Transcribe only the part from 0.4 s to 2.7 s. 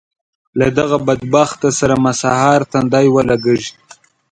له دغه بدبخته سره مې سهار